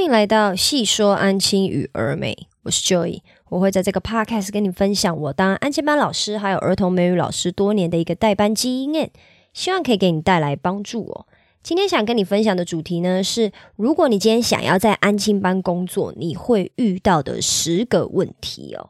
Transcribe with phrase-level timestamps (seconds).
[0.00, 9.10] 欢迎来到细说安亲与儿美，我是 Joy，我会在这个 podcast 跟你分享我当安亲班老师还有儿童美语老师多年的一个代班经验，
[9.52, 11.26] 希望可以给你带来帮助哦。
[11.62, 18.88] 今天想跟你分享的主题呢是，如果你今天想要在安亲班工作，你会遇到的十个问题哦。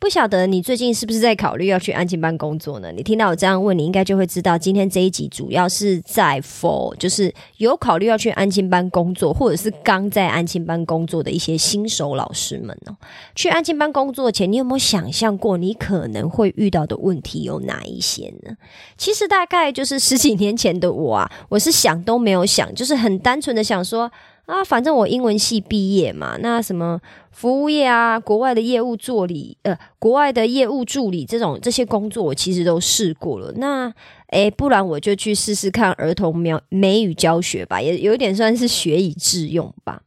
[0.00, 2.92] 不晓得你最近是不是在考虑要去安亲班工作呢？
[2.92, 12.96] 你听到我这样问，你应该就会知道，今天这一集主要是在 for 就是有考虑要去安亲班工作，或者是刚在安亲班工作的一些新手老师们哦。
[13.34, 18.56] 去安亲班工作前，你有没有想象过你可能会遇到的问题有哪一些呢？
[18.96, 24.10] 其实大概就是十几年前的我啊，我是想都没有想，就是很单纯的想说。
[24.48, 26.98] 啊，反正我英文系毕业嘛，那什么
[27.30, 33.52] 服务业啊，国外的业务助理，呃，国外的业务助理这种这些工作，我其实都试过了。
[33.56, 33.92] 那，
[34.28, 40.00] 诶，不然我就去试试看儿童描美语教学吧，也有一点算是学以致用吧。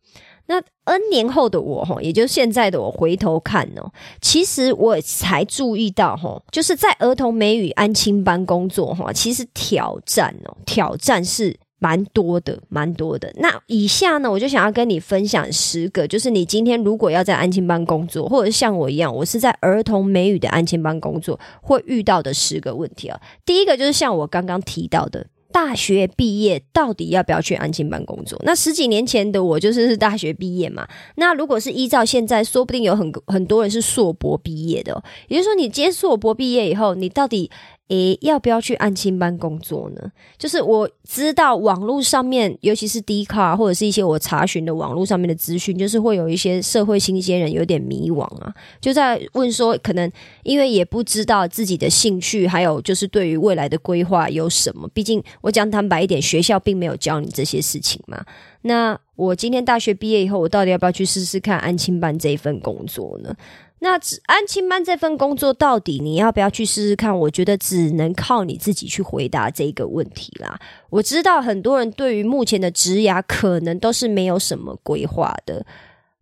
[0.48, 11.60] 那 N 年后的我哈，也就是现在的我回头看哦，其实我才注意到哈，就是在儿童美语安亲班工作哈，其实挑战哦，挑战是。
[11.84, 13.34] 蛮多的，蛮多的。
[13.38, 23.20] 那以下呢，我就想要跟你分享十个，就是你今天如果要在安亲班工作，或者像我一样，我是在儿童美语的安亲班工作，会遇到的十个问题啊。
[23.44, 28.40] 第一个就是像我刚刚提到的，大学毕业到底要不要去安亲班工作？
[28.46, 30.88] 那十几年前的我就是大学毕业嘛。
[31.16, 37.50] 那如果是依照现在，说不定有很很多人是硕博毕业的，也就是说，你接硕博毕业以后，你到底？
[37.92, 40.12] 诶，要不要去安亲班工作呢？
[40.38, 50.10] 就是我知道网络上面，尤其是 D 卡或者是一些我查询的网络上面的资讯，就是会有一些社会新鲜人有点迷惘啊，就在问说，可能
[50.44, 54.88] 因为也不知道自己的兴趣，还有就是对于未来的规划有什么。
[54.94, 58.24] 毕竟我讲坦白一点，学校并没有教你这些事情嘛。
[58.62, 63.36] 那我今天大学毕业以后，我到底要不要去试试看安亲班这一份工作呢？
[63.84, 63.94] 那
[64.28, 67.18] 安亲班这份工作到底你要不要去试试看？
[67.18, 70.60] 我觉得只能靠你自己去回答这个问题啦。
[70.92, 75.66] 我知道很多人对于目前的职涯可能都是没有什么规划的。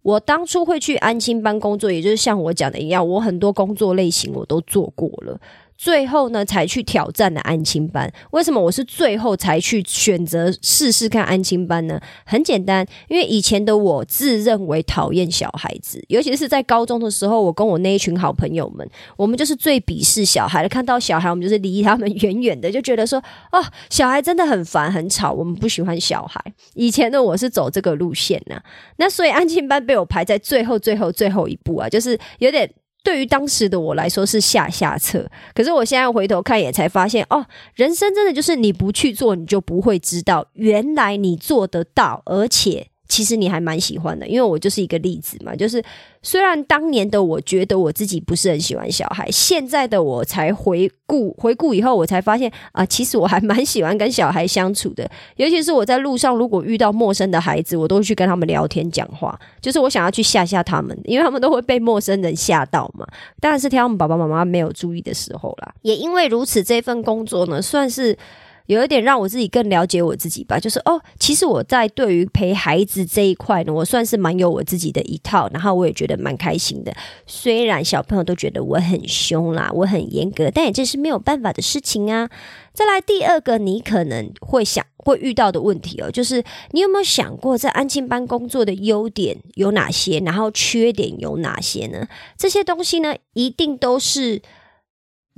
[0.02, 5.38] 我当初会去安亲班工作，也就是像我讲的一样，我很多工作类型我都做过了。
[5.80, 8.12] 最后呢，才去挑战的安亲班。
[8.32, 11.98] 为什么我是最后才去选择试试看安亲班呢？
[12.26, 18.86] 很简单，因为以前的我自认为讨厌小孩子，尤其是在高中的时候，我跟我那一群好朋友们，
[19.16, 20.68] 我们就是最鄙视小孩的。
[20.68, 23.18] 看到小孩，我们就是离他们远远的，就觉得说，
[23.54, 26.44] 哦，小孩真的很烦很吵，我们不喜欢小孩。
[26.74, 28.62] 以前的我是走这个路线呢，
[28.98, 32.70] 那所以安亲班被我排在最后、最后、最后一步啊，就是有点。
[33.10, 37.44] 对于当时的我来说是下下策，可是我现在回头看也才发现，哦，
[37.74, 42.90] 人生真的就是你不去做，你就不会知道，原来你做得到，而且。
[43.10, 45.56] 其实你还蛮喜欢的，因为我就是一个例子嘛。
[45.56, 45.84] 就是
[46.22, 55.10] 虽然当年的我觉得我自己不是很喜欢小孩，现在的我才回顾回顾以后，我才发现啊，其实我还蛮喜欢跟小孩相处的。
[55.38, 63.08] 尤其是我在路上如果遇到陌生的孩子，我都会去跟他们聊天讲话，就是我想要去吓吓他们，因为他们都会被陌生人吓到嘛。
[63.40, 65.74] 当然是挑他们爸爸妈妈没有注意的时候啦。
[65.82, 68.16] 也因为如此，这份工作呢，算是。
[68.70, 76.94] 有一点让我自己更了解我自己吧，就是哦，其实我在对于陪孩子这一块呢，我算是蛮有我自己的一套，然后我也觉得蛮开心的。
[77.26, 82.30] 虽然小朋友都觉得我很凶啦，我很严格，但也这是没有办法的事情啊。
[82.72, 92.08] 再来第二个，你可能会想会遇到的问题哦，就是你有没有想过在安庆班工作的优点有哪些，然后缺点有哪些呢？
[92.38, 94.44] 这些东西呢，一定都是。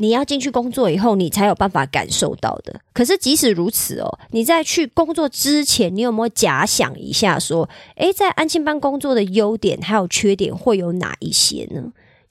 [0.01, 2.81] 你要进去工作以后，你才有办法感受到的。
[2.91, 11.84] 可是即使如此哦，你在去工作之前，你有没有假想一下，说，诶，在安庆班工作的优点还有缺点会有哪一些呢？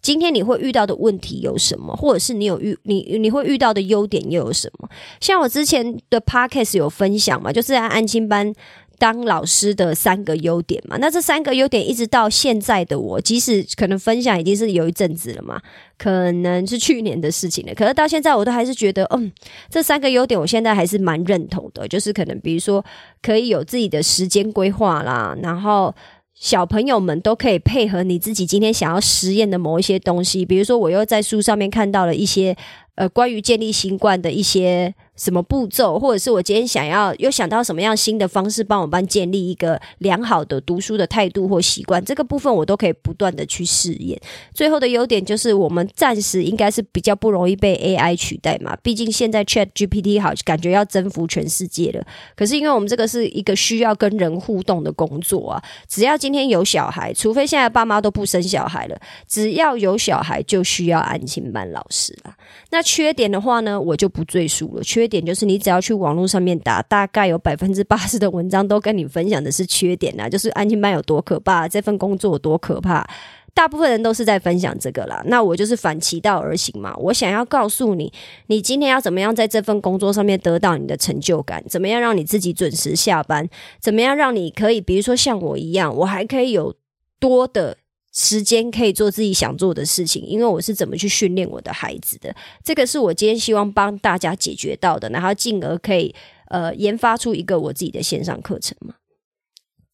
[0.02, 1.94] 今天你会遇到的问题有什么？
[1.94, 4.88] 或者是你有遇你你会遇到的优点又有什么？
[5.20, 8.52] 像我之前的 podcast 有分享嘛，就是在安庆班。
[9.00, 15.58] 当老师的三个优点嘛，那这三个优点一直到现在的我，即使可能分享已经是有一阵子了嘛，
[15.96, 19.32] 可能是去年的事情了，可是到现在我都还是觉得，嗯，
[19.70, 22.84] 这三个优点我现在还是蛮认同的，就是可能比如说
[23.22, 25.94] 可以有自己的时间规划啦，然后
[26.34, 32.54] 小朋友们都可以配合你自己今天想要实验的某一些东西，比如说我又在书上面看到了一些
[32.96, 34.94] 呃关于建立新冠的一些。
[35.20, 44.18] 什么步骤，或者是我今天想要又想到什么样新的方式，帮我班建立一个良好的读书的态度或习惯，这个部分我都可以不断的去试验。
[44.54, 52.02] 最后的优点就是，我们暂时应该是比较不容易被 AI 取代嘛，毕竟现在 Chat GPT 好感觉要征服全世界了。
[52.34, 62.34] 可是因为我们这个是一个需要跟人互动的工作啊，只要今天有小孩，除非现在爸妈都不生小孩了，只要有小孩就需要安亲班老师了。
[62.70, 64.82] 那缺点的话呢，我就不赘述了。
[64.82, 73.04] 缺点就是你只要去网络上面打，大概有百分之八十的文章都跟你分享的是缺点啊，就是安亲班有多可怕，这份工作有多可怕。
[73.52, 75.20] 大部分人都是在分享这个啦。
[75.26, 76.94] 那我就是反其道而行嘛。
[76.96, 78.12] 我想要告诉你，
[78.46, 81.62] 你今天要怎么样在这份工作上面得到你的成就感？
[81.68, 83.48] 怎么样让你自己准时下班？
[83.80, 86.72] 怎么样让你可以，比如说像我一样，我还可以有
[87.18, 87.76] 多的。
[88.12, 92.34] 时间可以做自己想做的事情，因为我是怎么去训练我的孩子的，
[92.64, 96.14] 这个是我今天希望帮大家解决到的，然后进而可以
[96.48, 98.94] 呃研发出一个我自己的线上课程嘛。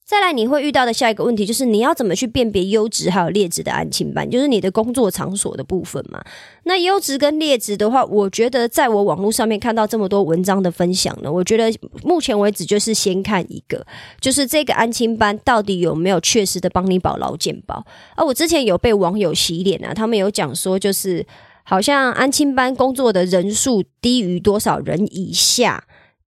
[0.08, 4.30] 再来，你会遇到的下一个问题就是，你要怎么去辨别优质还有劣质的安亲班？
[4.30, 6.22] 就是你的工作场所的部分嘛。
[6.62, 13.84] 那优质跟劣质的话，我觉得在我网络上面看到这么多文章的分享呢，我觉得目前为止就是先看一个，
[14.20, 17.84] 就是这个安亲班到底有没有确实的帮你保劳健保。
[18.14, 21.26] 而我之前有被网友洗脸啊，他们有讲说，就是
[21.64, 25.82] 好像安亲班工作的人数低于多少人以下。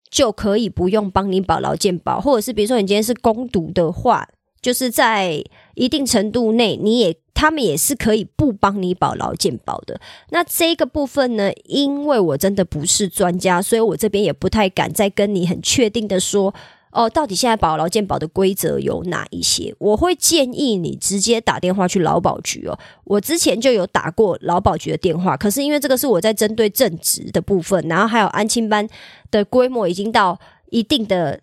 [0.09, 4.27] 就可以不用帮你保劳健保，或者是比如说你今天是攻读的话，
[4.61, 5.43] 就是在
[5.75, 10.01] 一定程度内，你也他们也是可以不帮你保劳健保的。
[10.29, 16.53] 那这个部分呢，因为我真的不是专家，所以我这边也不太敢再跟你很确定的说。
[16.91, 19.75] 哦，到底现在保劳健保的规则有哪一些？
[19.77, 22.77] 我会建议你直接打电话去劳保局哦。
[23.03, 28.87] 我之前就有打过劳保局的电话，可是因为这个是我在针对正职的部分，然后还有安亲班
[29.29, 30.39] 的规模已经到
[30.71, 31.41] 一定的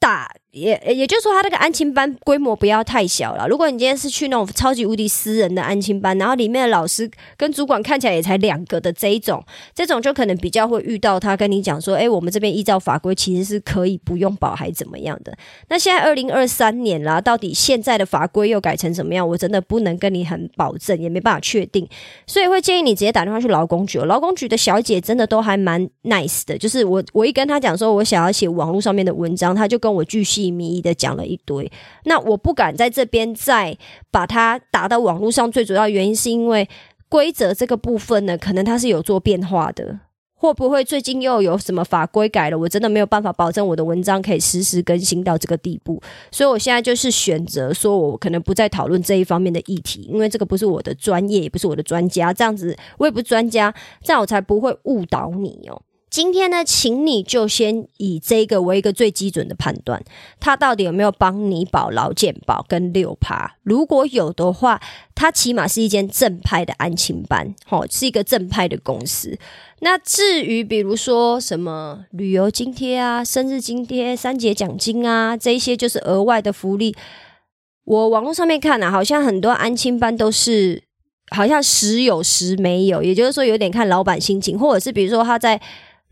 [0.00, 0.34] 大。
[0.50, 3.46] 也也就是说，他那个安亲班规模不要太小了。
[3.46, 15.36] 如果你今天是去那种超级无敌私人的安亲班，然后里面的老师跟主管看起来也才两个的这一种，这种就可能比较会遇到他跟你讲说：“哎，我们这边依照法规其实是可以不用保，还怎么样的？”
[15.68, 19.28] 那现在二零二三年啦，到底现在的法规又改成什么样？
[19.28, 21.86] 我真的不能跟你很保证，也没办法确定，
[22.26, 23.98] 所以会建议你直接打电话去劳工局。
[23.98, 31.68] 劳工局的小姐真的都还蛮 nice 的，就是我我一跟他讲说我想要写网络上面的文章，他就跟我继细密的讲了一堆，
[32.04, 33.76] 那我不敢在这边再
[34.12, 35.50] 把它打到网络上。
[35.50, 36.68] 最主要原因是因为
[37.08, 39.98] 规则这个部分呢，可能它是有做变化的，
[40.34, 42.56] 会不会最近又有什么法规改了？
[42.56, 46.00] 我真的没有办法保证我的文章可以实时更新到这个地步。
[46.30, 52.32] 所以我现在就是选择说，我可能不再讨论这一方面的议题，因为这个不是我的专业，也不是我的专家。
[52.32, 53.74] 这样子我也不是专家，
[54.04, 55.82] 这样我才不会误导你哦。
[56.10, 60.02] 今天呢，请你就先以这个为一个最基准的判断，
[60.40, 63.56] 他到底有没有帮你保劳健保跟六趴？
[63.62, 64.80] 如果有的话，
[65.14, 69.38] 他起码是一间正派的安亲班，哦，是一个正派的公司。
[69.80, 76.96] 那至于比如说什么旅游津贴啊、生日津贴、三节奖金啊，这一些就是额外的福利。
[77.84, 80.82] 我网络上面看啊，好像很多安亲班都是
[81.30, 85.60] 好像时有时没有，也就是说有点看老板心情，或者是比如说他在。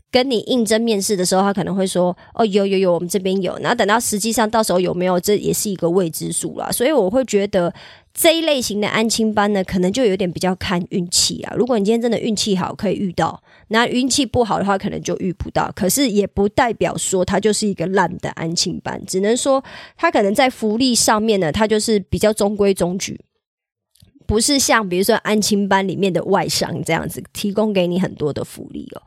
[0.09, 6.71] 跟你应征面试的时候，他可能会说：“哦，有有有，我们这边有。”然后等到实际上到时候有没有，这也是一个未知数啦。
[6.71, 7.73] 所以我会觉得
[8.13, 11.53] 这一类型的安亲班呢，可能就有点比较看运气啊。
[11.57, 13.37] 如果你今天真的运气好，可以遇到；
[13.67, 15.69] 那运气不好的话，可能就遇不到。
[15.75, 19.61] 可是也不代表说它就是一个烂的安亲班，只能说
[19.97, 23.19] 它可能在福利上面呢，它就是比较中规中矩，
[24.25, 29.01] 不是像比如说安亲班里面的外商这样子提供给你很多的福利哦。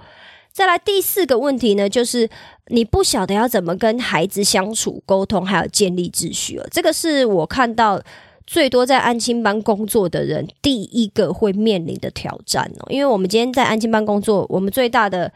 [0.52, 2.28] 再来第四个问题呢，就是
[2.66, 6.66] 你不晓得要怎么跟孩子相处、沟通，还有建立秩序了。
[6.70, 8.02] 这个是我看到
[8.46, 12.86] 最多在安亲班工作的人第一个会面临的挑战哦。
[12.90, 15.32] 因为我们今天在安亲班工作，我们最大的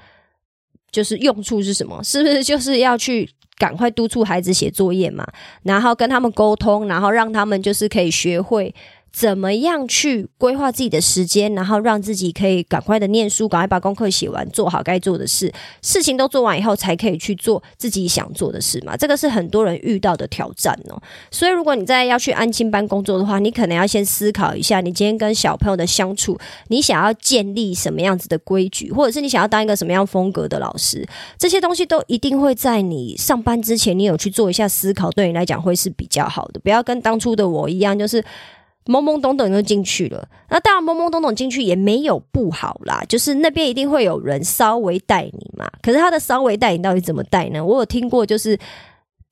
[0.91, 2.03] 就是用处是什么？
[2.03, 5.27] 是不是就是要去赶快督促孩子写作业嘛？
[5.63, 8.75] 然后跟他们沟通，然后让他们就是可以学会。
[9.15, 15.53] 怎么样去规划自己的时间，然后让自己可以赶快的念书，赶快把功课写完，做好该做的事，
[15.83, 18.97] 事情都做完以后，才可以去做自己想做的事嘛？
[18.97, 21.01] 这个是很多人遇到的挑战哦。
[21.31, 31.07] 所以，如果你在要去安亲班工作的话，你可能要先思考一下，你今天跟小朋友的相处，你想要建立什么样子的规矩，或者是你想要当一个什么样风格的老师，
[31.39, 36.59] 这些东西都一定会在你上班之前，你有去做一下思考，对你来讲会是比较好的。
[36.59, 38.25] 不要跟当初的我一样，就是。
[38.87, 40.29] 懵懵懂懂就进去了。
[40.49, 45.71] 那当然，懵懵懂懂进去也没有不好啦，就是那边一定会有人稍微带你嘛。
[45.83, 47.65] 可是他的稍微带你到底怎么带呢？
[47.65, 48.59] 我有听过，就是。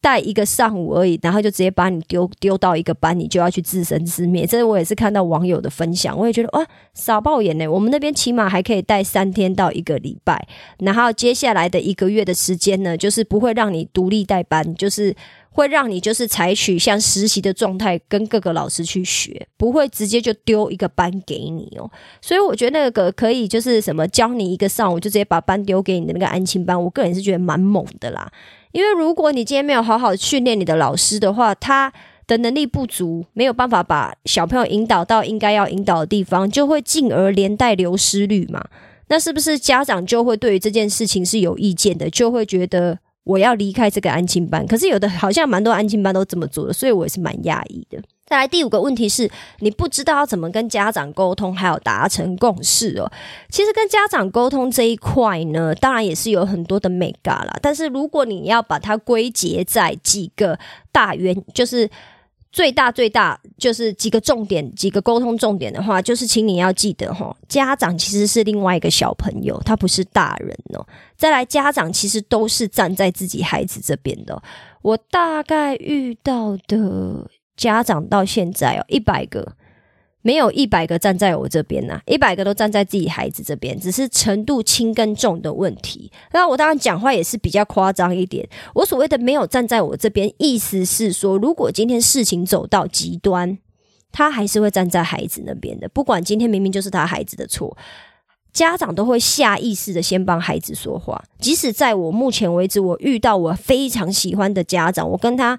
[0.02, 4.44] 带一个上午而已，然后就直接把你丢丢到一个班，你就要去自生自灭。
[4.44, 7.68] 这我也是看到网友的分享，我也觉得哇，傻爆眼呢。
[7.68, 10.44] 我们那边起码还可以带三天到一个礼拜，
[10.80, 15.14] 然后接下来的一个月的时间呢，就是不会让你独立带班，就是
[15.52, 21.90] 会让你就是采取像实习的状态，跟各个老师去学，不会直接就丢一个班给你哦。
[22.20, 28.30] 所以我觉得那个可以就是什么教你一个上午，就直接把班丢给你的那个安亲班，我个人是觉得蛮猛的啦。
[28.72, 31.92] 因为如果你今天没有好好训练你的老师的话，他
[32.26, 38.64] 的能力不足，没有办法把小朋友引导到应该要引导的地方，就会进而连带流失率嘛？
[39.08, 44.66] 那是不是家长就会对于这件事情是有意见的，就会觉得我要离开这个安亲班？
[44.66, 47.98] 可是有的好像蛮多安亲班都这么做的，所以我也是蛮讶异的。
[48.24, 53.10] 再来第五个问题是你不知道要怎么跟家长沟通，还有达成共识哦。
[53.50, 57.54] 其实跟家长沟通这一块呢，当然也是有很多的美嘎啦。
[57.60, 60.58] 但是如果你要把它归结在几个
[60.90, 61.88] 大原，就是
[62.52, 70.86] 最大最大就是几个重点、几个沟通重点的话，就是请你要记得哈，家长其实是另外一个小朋友，他不是大人哦。
[71.16, 74.40] 再来，家长其实都是站在自己孩子这边的。
[74.82, 77.28] 我大概遇到的。
[77.54, 79.46] 家长到现在哦，一百个
[80.22, 86.10] 没有一百个站在我这边呐，一百个都站在自己孩子这边，只是程度轻跟重的问题。
[86.32, 88.48] 那我当然讲话也是比较夸张一点。
[88.74, 93.58] 我所谓的没有站在我这边，意思是说，如果今天事情走到极端，
[94.12, 95.88] 他还是会站在孩子那边的。
[95.88, 97.76] 不管今天明明就是他孩子的错，
[98.52, 101.24] 家长都会下意识的先帮孩子说话。
[101.40, 105.58] 即使在我目前为止，我遇到我非常喜欢的家长，我跟他。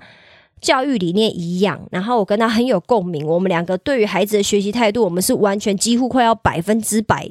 [0.64, 3.28] 教育理念一样，然后我跟他很有共鸣。
[3.28, 7.30] 我们两个对于孩子的学习态度，我们是完全几乎快要百分之百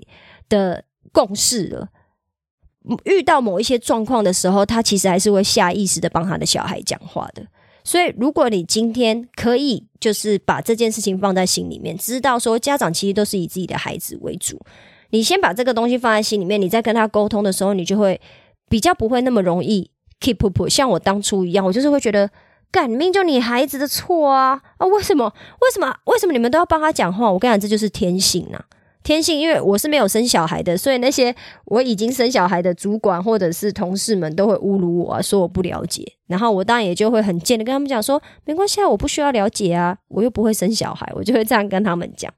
[0.51, 1.89] 的共识了。
[3.05, 7.43] 遇到某一些状况的时候，他其实还是会下意识的帮他的小孩讲话的。
[7.83, 14.61] 所以，如果你今天可以就是把这件事情放在心里面，知道说家长其实都是以自己的孩子为主，
[15.11, 18.21] 你先把这个东西放在心里面，你在跟他沟通的时候，你就会
[18.69, 20.69] 比较不会那么容易 keep up。
[20.69, 22.31] 像我当初一样，我就是会觉得。
[22.73, 24.87] 干命就你孩子的错啊啊！
[24.87, 25.33] 为什么？
[25.61, 25.95] 为什么？
[26.07, 27.31] 为什么你们都要帮他讲话？
[27.31, 28.59] 我跟你讲，这就是天性呐，
[29.03, 29.39] 天性。
[29.39, 31.35] 因为我是没有生小孩的，所以那些
[31.67, 36.03] 我已经生小孩的主管或者是同事们都会侮辱我，说我不了解。
[36.27, 42.33] 然后我当然也就会很贱的跟他们讲说，没关系啊，我不需要了解啊，我又不会生小孩，我就会这样跟他们讲。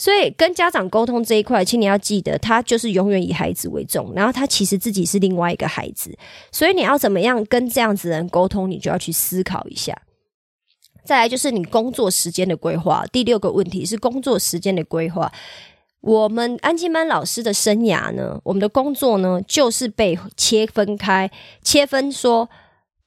[0.00, 6.16] 所以跟家长沟通这一块，请你要记得，他就是永远以孩子为重，然后他其实自己是另外一个孩子，
[6.50, 9.94] 所以你要怎么样跟这样子人沟通，你就要去思考一下。
[11.04, 15.30] 再来就是你工作时间的规划，第六个问题是工作时间的规划。
[16.00, 21.30] 我们安静班老师的生涯呢，我们的工作呢，就是被切分开，
[21.62, 22.48] 切分说，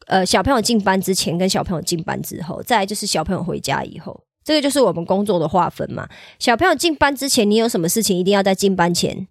[0.05, 4.21] 呃，小朋友进班之前跟小朋友进班之后，再来就是小朋友回家以后。
[4.43, 6.07] 这个就是我们工作的划分嘛。
[6.39, 9.27] 小朋友进班之前，你有什么事情一定要在进班前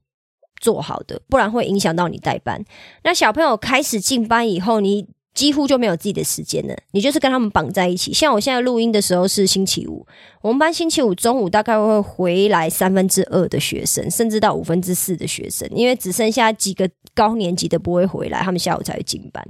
[0.61, 2.65] 做好的，不然会影响到你带班。
[3.05, 8.13] 那小朋友开始进班以后，你几乎就没有自己的时间了，你就是跟他们绑在一起。
[8.13, 10.07] 像我现在录音的时候是星期五，
[10.43, 19.43] 我们班星期五中午大概会回来三分之二的学生，甚至到五分之四的学生，因为只剩下几个高年级的不会回来，他们下午才会进班。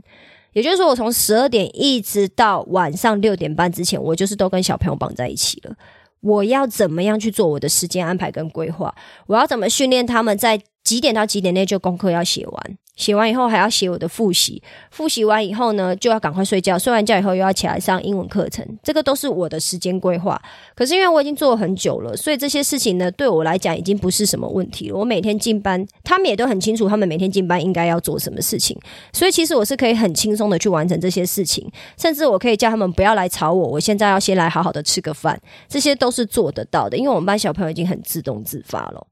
[0.53, 5.75] 也就是说，我从十二点一直到晚上六点半之前，我就是都跟小朋友绑在一起了。
[6.21, 8.95] 我要怎么样去做我的时间安排跟规划？
[9.27, 12.79] 我要怎么训练他们在几点到几点内就功课要写完？
[12.97, 16.79] 写完以后还要写我的复习，复习完以后呢，就要赶快睡觉。
[16.79, 20.41] 睡完觉以后又要起来上英文课程，这个都是我的时间规划。
[20.75, 24.97] 可是因为我已经做了很久了，所以这些事情呢，对我来讲已经不是什么问题了。
[24.97, 28.79] 我每天进班，他们也都很清楚，他们每天进班应该要做什么事情。
[29.13, 31.67] 所以其实我是可以很轻松的去完成这些事情，
[31.99, 33.69] 甚至我可以叫他们不要来吵我。
[33.69, 39.07] 我现在要先来好好的吃个饭，这些都是做得到的，因为我们班小朋友已经很自动自发了。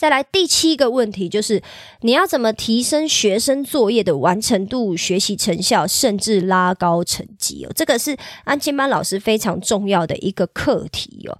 [0.00, 1.62] 再来第七个问题，就是
[2.00, 7.72] 你要怎么提升学生作业的完成度、学习成效，甚至拉高成绩哦？
[7.76, 11.38] 这个是安亲班老师非常重要的一个课题哦。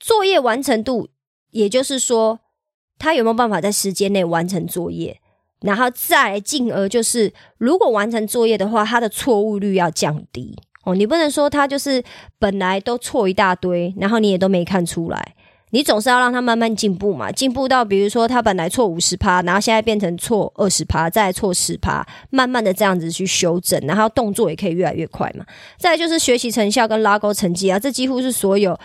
[0.00, 1.10] 作业完成度，
[1.50, 2.40] 也就是说，
[2.98, 5.20] 他有没有办法在时间内完成作业，
[5.60, 10.94] 然后再进而就是，如果完成作业的话，他的错误率要降低哦。
[10.94, 12.02] 你不能说他就是
[12.38, 15.34] 本来都错一大堆，然后你也都没看出来。
[15.70, 25.44] 你总是要让他慢慢进步嘛，进步到比如说他本来错五十趴，然后现在变成错二十趴，再错十趴，慢慢的这样子去修正，然后动作也可以越来越快嘛。
[25.78, 28.78] 再就是学习成效跟拉高成绩啊，这几乎是所有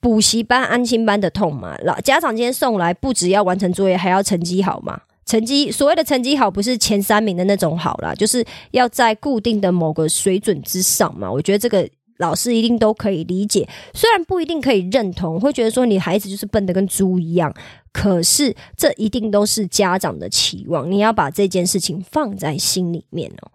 [0.00, 1.76] 补习班、安亲班的痛嘛。
[1.84, 5.00] 老家长今天送来，不只要完成作业，还要成绩好嘛。
[5.26, 11.30] 成绩所谓的成绩好，不是前三名的那种好啦，就是要在固定的某个水准之上嘛。
[11.30, 11.86] 我觉得这个
[12.18, 17.52] 老师一定都可以理解，虽然不一定可以认同，会觉得说你孩子就是笨的跟猪一样，
[17.92, 23.50] 可是这一定都是家长的期望，你要把这件事情放在心里面哦。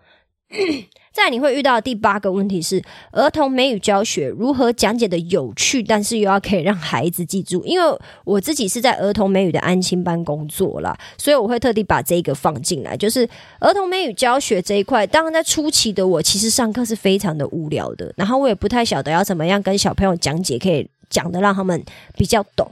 [1.13, 2.81] 再你会遇到的第八个问题是
[3.11, 7.63] 儿童美语教学如何讲解的有趣，但是又要可以让孩子记住。
[7.65, 12.97] 因为我自己是在儿童美语的安亲班工作啦，所以我会特地把这个放进来。
[12.97, 13.29] 就是
[13.59, 21.83] 儿童美语教学这一块，当然在初期的我其实上课是非常的无聊的，然后我也不太晓得要怎么样跟小朋友讲解，可以讲的让他们
[22.17, 22.67] 比较懂。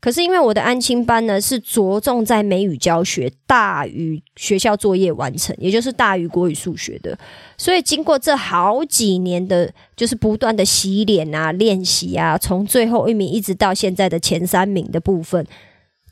[0.00, 7.18] 可是因为我的安亲班呢是着重在美语教学大于学校作业完成，也就是大于国语数学的，
[7.56, 15.44] 所以经过这好几年的，就是不断的洗脸啊、练习啊，从最后一名一直到现在的前三名的部分，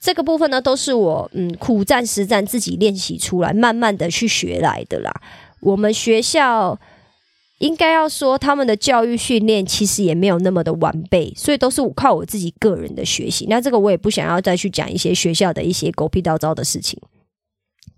[0.00, 5.12] 这个部分呢都是我嗯苦战实战自己练习出来，慢慢的去学来的啦。
[5.61, 6.78] 我们学校。
[7.58, 13.46] 应该要说，他们的教育训练其实也没有那么的完备，所以都是靠我自己个人的学习。
[13.48, 17.00] 那这个我也不想要再去讲一些学校的一些狗屁叨糟的事情。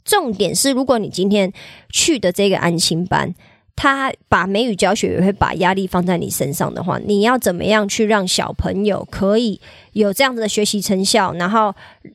[0.05, 1.53] 重点是，如果你今天
[1.91, 3.35] 去的这个安心班。
[3.81, 9.61] 他把美语教学也会把压力放在你身上的话，你要怎么样去让小朋友可以
[9.93, 11.33] 有这样子的学习成效？
[11.35, 11.73] 然后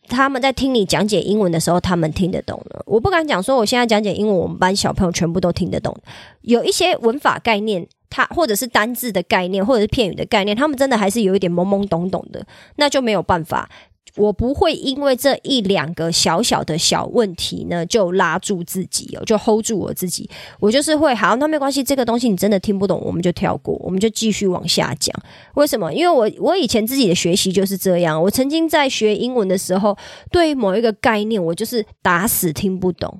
[0.10, 2.82] 他们在听你讲解英文的时候，他们听得懂呢？
[2.86, 5.96] 我不敢讲说我现在讲解英文，我们班小朋友全部都听得懂。
[6.41, 13.70] 有一些文法概念，他或者是单字的概念，或者是片语的概念，他们真的还是有一点懵懵懂懂的，那就没有办法。
[14.15, 20.29] 我不会因为这一两个小小的小问题呢，就拉住自己哦，就 hold 住我自己。
[20.60, 25.15] 我就是会好，那没关系，这个东西你真的听不懂，我们就跳过，我们就继续往下讲。
[25.55, 25.91] 为什么？
[25.91, 28.22] 因为我我以前自己的学习就是这样。
[28.22, 29.98] 我曾经在学英文的时候，
[30.32, 33.20] 对于某一个概念，我就是打死听不懂，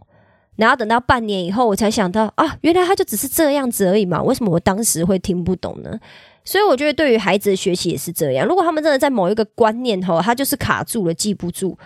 [0.56, 4.22] 然后等到半年以后，我才想到啊，原来他就只是这样子而已嘛。
[4.22, 6.00] 为什么我当时会听不懂呢？
[6.46, 8.46] 所以我觉得，对于孩子的学习也是这样。
[8.46, 11.78] 如果他们真的在某一个观念后，他就是卡住了，记不住，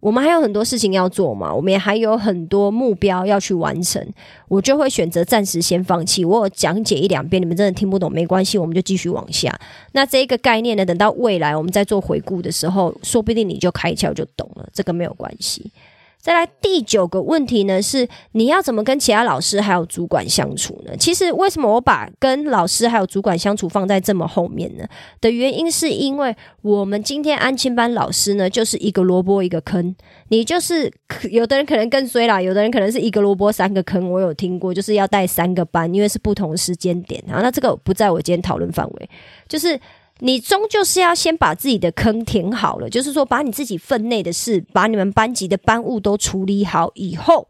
[0.00, 4.02] 我们还有很多事情要做嘛，我们也还有很多目标要去完成，
[4.48, 6.24] 我就会选择暂时先放弃。
[6.24, 9.54] 我有讲解一两遍，你们真的听不懂没关系，我们就继续往下。
[9.92, 15.70] 那这一个概念呢，等到未来我们在做回顾的时候，说不定你就开窍就懂了，这个没有关系。
[16.20, 20.96] 再来第九个问题呢，是你要怎么跟其他老师还有主管相处呢？
[20.98, 24.84] 其实为什么我把跟老师还有主管相处放在这么后面呢？
[25.20, 29.94] 的原因是因为我们今天安亲班老师呢，就是一个萝卜一个坑。
[30.28, 30.92] 你就是
[31.30, 34.10] 有的人可能更衰啦，有的人可能是一个萝卜三个坑。
[34.10, 37.40] 我有听过，就是要带三个班，因为是不同时间点啊。
[37.40, 39.10] 那这个不在我今天讨论范围，
[39.48, 39.80] 就是。
[40.20, 47.48] 你终究是要先把自己的坑填好了，就是说把你自己分内的事，把你们班级的班务都处理好以后，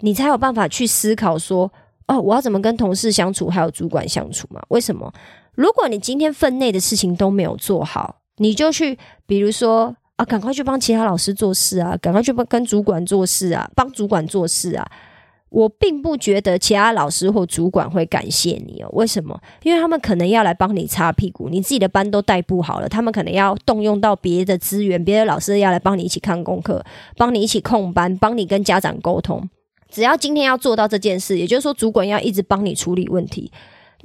[0.00, 1.72] 你才有办法去思考说，
[2.06, 4.60] 哦，我要怎么跟同事相处，还有主管相处嘛？
[4.68, 5.12] 为什么？
[5.54, 14.86] 如果你今天分内的事情都没有做好，你就去，比如说啊，赶快去帮其他老师做事啊，赶快去帮跟主管做事啊，帮主管做事啊。
[15.48, 18.88] 我并不觉得其他老师或主管会感谢你哦。
[18.92, 19.40] 为什么？
[19.62, 26.84] 因为他们可能要来帮你擦屁股，你自己的班都带不好了，他们可能要动用到别的资源，别的老师要来帮你一起看功课，
[27.16, 29.48] 帮你一起控班，帮你跟家长沟通。
[29.88, 33.50] 只要今天要做到这件事，也就是说，主管要一直帮你处理问题。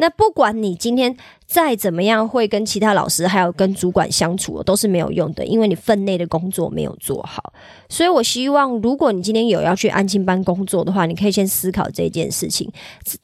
[0.02, 7.54] 那不管你今天再怎么样会跟其他老师还有跟主管相处，都是没有用的，因为你分内的工作没有做好。
[7.88, 12.68] 所以我希望，如果你今天有要去安静班工作的话，你可以先思考这件事情。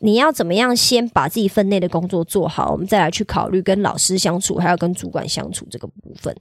[0.01, 6.35] 你要怎么样先把自己分内的工作做好，我们再来去考虑跟老师相处，还要跟主管相处这个部分。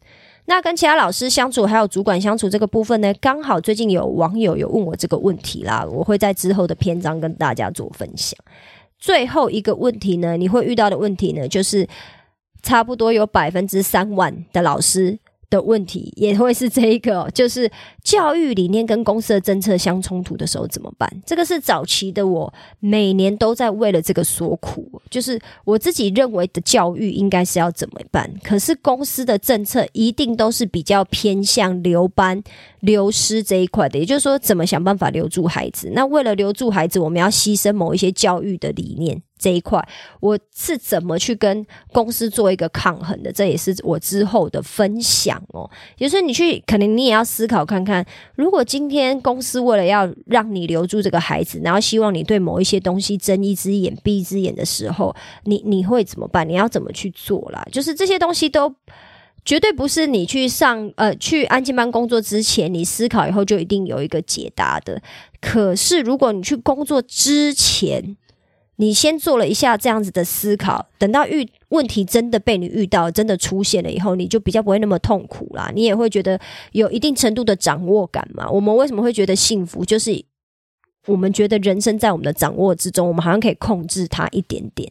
[0.49, 3.12] 那跟其他老师相处，还有主管相处这个部分呢？
[3.14, 8.38] 刚好最近有网友有问我这个问题啦，我会在之后的篇章跟大家做分享。
[8.99, 11.89] 最后一个问题呢，你会遇到的问题呢，就是
[12.63, 15.19] 差不多有百分之三万的老师。
[15.49, 17.71] 的问题也会是这一个，就是
[18.07, 21.11] 教育理念跟公司的政策相冲突的时候怎么办？
[21.27, 28.33] 这个是早期的我每年都在为了这个所苦，就是我自己认为的教育应该是要怎么办？
[28.45, 32.40] 可是公司的政策一定都是比较偏向留班、
[32.79, 35.90] 流失这一块的，也就是说，怎么想办法留住孩子？
[35.92, 39.21] 那为了留住孩子，我们要牺牲某一些教育的理念。
[39.38, 39.87] 这一块
[40.21, 43.31] 我是怎么去跟公司做一个抗衡的？
[43.31, 45.71] 这也是我之后的分享哦。
[45.99, 47.96] 有时候你去，可能你也要思考看看，
[48.35, 56.49] 如果今天公司为了要让你留住这个孩子，然后希望你对某一些东西睁一只眼闭一只眼的时候，你你会怎么办？
[56.49, 57.67] 你要怎么去做啦？
[57.71, 58.75] 就是这些东西都
[59.45, 65.01] 绝对不是你去上呃去安静班工作之前，你思考以后就一定有一个解答的。
[65.41, 68.17] 可是如果你去工作之前，
[68.77, 75.71] 你先做了一下这样子的思考，等到遇问题真的被你遇到，真的出现了以后，你就比较不会那么痛苦啦。
[75.75, 76.41] 你也会觉得
[76.73, 78.51] 有一定程度的掌握感嘛。
[78.51, 79.85] 我们为什么会觉得幸福？
[79.85, 80.25] 就是
[81.07, 84.91] 我们觉得人生在我们的掌握之中，我们好像可以控制它一点点。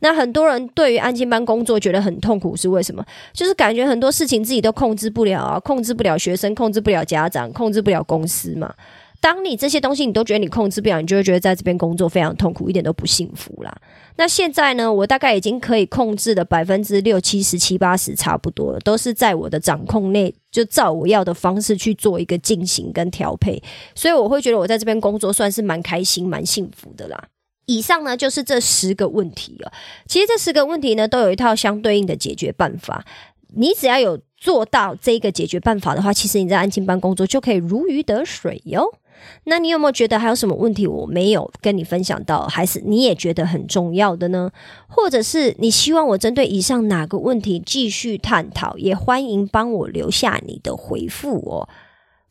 [0.00, 3.04] 那很多人对于安静班工作觉得很痛苦，是为什么？
[3.32, 8.74] 就是感觉很多事情自己都控制不了啊，控制不了学生，控制不了家长，控制不了公司嘛。
[9.22, 13.72] 当你这些东西你都觉得你控制不了，你就会觉得在这边工作非常痛苦，一点都不幸福啦。
[14.16, 23.62] 那现在呢，我大概已经可以控制的百分之六七十七八十差不多了，都是在我的掌控内，就照我要的方式去做一个进行跟调配，
[23.94, 27.28] 所以我会觉得我在这边工作算是蛮开心、蛮幸福的啦。
[27.66, 29.72] 以上呢就是这十个问题了。
[30.08, 33.04] 其实这十个问题呢都有一套相对应的解决办法。
[33.54, 38.84] 你只要有做到这个解决办法的话，其实你在安静班工作就可以如鱼得水哟。
[39.44, 44.50] 那你有没有觉得还有什么问题我没有跟你分享到，还是你也觉得很重要的呢？
[44.88, 51.68] 或者是你希望我针对以上哪个问题继续探讨，也欢迎帮我留下你的回复哦。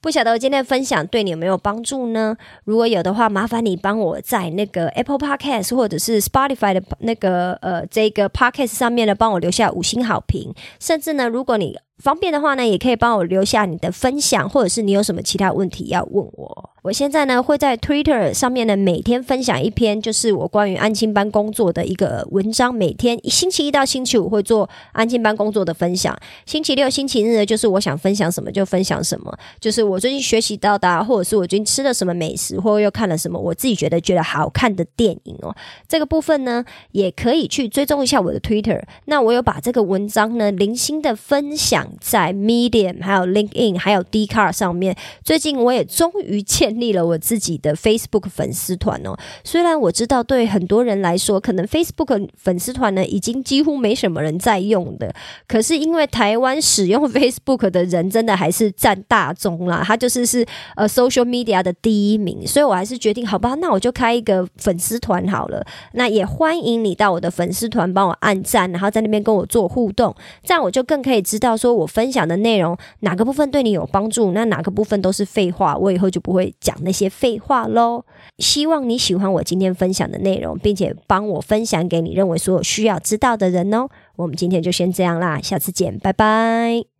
[0.04, 2.36] 不晓得我今天的分享对你有没有帮助呢？
[2.64, 10.56] 如果有的话，麻烦你帮我在那个 Apple Podcast 或者是 Spotify 的那个呃这个 Podcast 上面呢，帮我留下五星好评。
[10.80, 16.70] 甚至呢，如果你方便的话呢，也可以帮我留下你的分享，或者是你有什么其他问题要问我。
[16.82, 22.74] 我现在呢会在 Twitter 上面呢每天分享一篇，就是我关于安静班工作的一个文章。
[22.74, 35.56] 每天星期一到星期五会做安静班工作的分享，星期六、星期日呢就是我想分享什么就分享什么，就是我最近学习到的，或者是我最近吃了什么美食，或又看了什么我自己觉得觉得好看的电影哦。
[35.88, 38.82] 这个部分呢也可以去追踪一下我的 Twitter。
[39.06, 44.96] 那我有把这个文章呢零星的分享在 Medium、还有 LinkedIn、还有 d c a r 上面。
[45.24, 46.72] 最近我也终于建。
[46.82, 55.14] 立了我自己的 Facebook 粉丝团哦，虽然我知道对很多人来说，可能 Facebook 粉丝团呢已经几乎没什么人在用的，
[55.48, 60.44] 可是因为台湾使用 Facebook 的人真的还是占大宗啦，它就是是
[60.76, 65.64] 呃 social media 的第一名，所以我还是决定好吧，那我就开一个粉丝团好了。
[65.94, 76.52] 那也欢迎你到我的粉丝团帮我按赞，然后在那边跟我做互动，这样我就更可以知道说我分享的内容哪个部分对你有帮助，那哪个部分都是废话，我以后就不会。
[76.62, 78.04] 讲那些废话喽！
[78.38, 83.88] 希望你喜欢我今天分享的内容，并且帮我分享给你认为所有需要知道的人哦。
[84.16, 86.91] 我们今天就先这样啦，下次见，拜拜。